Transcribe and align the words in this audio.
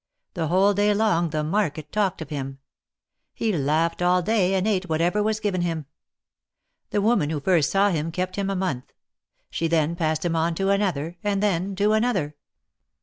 The 0.33 0.47
whole 0.47 0.73
day 0.73 0.95
long 0.95 1.29
the 1.29 1.43
market 1.43 1.91
talked 1.91 2.23
of 2.23 2.31
him. 2.31 2.57
He 3.35 3.53
laughed 3.55 4.01
all 4.01 4.23
day, 4.23 4.55
and 4.55 4.67
ate 4.67 4.89
whatever 4.89 5.21
was 5.21 5.39
given 5.39 5.61
him. 5.61 5.85
The 6.89 7.03
woman 7.03 7.29
wdio 7.29 7.43
first 7.43 7.69
saw 7.69 7.91
him 7.91 8.11
kept 8.11 8.35
him 8.35 8.49
a 8.49 8.55
month. 8.55 8.93
She 9.51 9.67
then 9.67 9.95
passed 9.95 10.25
him 10.25 10.35
on 10.35 10.55
to 10.55 10.71
another, 10.71 11.17
and 11.23 11.43
then 11.43 11.75
to 11.75 11.91
another. 11.93 12.35